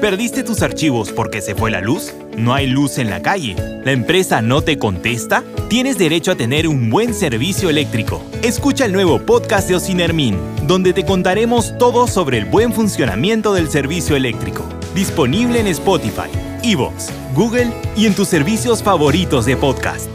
[0.00, 2.12] ¿Perdiste tus archivos porque se fue la luz?
[2.36, 3.56] ¿No hay luz en la calle?
[3.82, 5.42] ¿La empresa no te contesta?
[5.70, 8.22] Tienes derecho a tener un buen servicio eléctrico.
[8.42, 13.70] Escucha el nuevo podcast de Ocinermin, donde te contaremos todo sobre el buen funcionamiento del
[13.70, 14.68] servicio eléctrico.
[14.94, 16.28] Disponible en Spotify,
[16.62, 20.10] Evox, Google y en tus servicios favoritos de podcast.